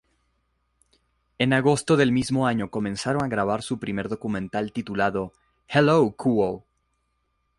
[1.37, 5.31] En agosto del mismo año comenzaron a grabar su primer documental titulado
[5.67, 6.65] "Hello Quo!